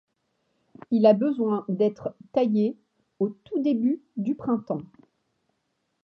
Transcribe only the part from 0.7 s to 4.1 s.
Il a besoin d'être taillé au tout début